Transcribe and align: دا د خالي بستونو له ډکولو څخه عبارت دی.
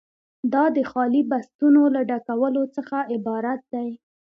دا 0.53 0.63
د 0.75 0.77
خالي 0.91 1.21
بستونو 1.31 1.81
له 1.95 2.01
ډکولو 2.09 2.63
څخه 2.75 2.97
عبارت 3.13 3.59
دی. 3.73 3.89